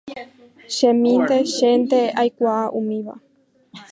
chemínte, 0.75 1.37
chénte 1.55 1.99
aikuaa 2.21 2.65
umíva 2.79 3.13